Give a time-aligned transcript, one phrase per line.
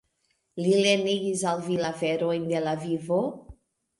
[0.67, 3.23] Li lernigis al vi la verojn de la vivo?